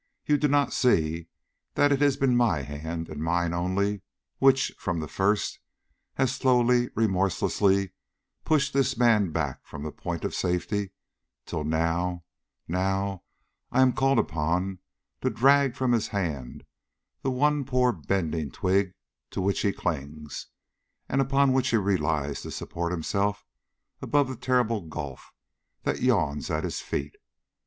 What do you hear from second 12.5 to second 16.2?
now, I am called upon to drag from his